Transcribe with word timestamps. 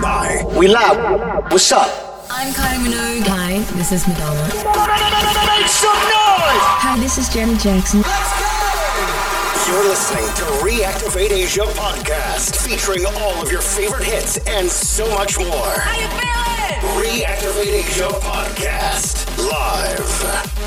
Bye. 0.00 0.42
We 0.56 0.68
live. 0.68 0.96
What's 1.52 1.70
up? 1.72 1.88
I'm 2.30 2.52
Kylie 2.54 2.86
Minogue. 2.86 3.26
Hi, 3.26 3.58
this 3.76 3.92
is 3.92 4.06
Madonna. 4.08 4.44
Make 4.44 5.68
some 5.68 5.92
noise! 5.92 6.64
Hi, 6.80 6.96
this 6.98 7.18
is 7.18 7.28
Janet 7.28 7.60
Jackson. 7.60 8.00
Let's 8.00 8.40
go! 8.40 8.46
You're 9.70 9.84
listening 9.84 10.24
to 10.24 10.44
Reactivate 10.64 11.32
Asia 11.32 11.66
podcast, 11.76 12.56
featuring 12.66 13.04
all 13.04 13.42
of 13.42 13.52
your 13.52 13.60
favorite 13.60 14.04
hits 14.04 14.38
and 14.46 14.70
so 14.70 15.06
much 15.14 15.38
more. 15.38 15.48
How 15.48 16.00
you 16.00 16.08
feeling? 16.08 17.20
Reactivate 17.20 17.84
Asia 17.84 18.08
podcast 18.24 19.26
live. 19.50 20.60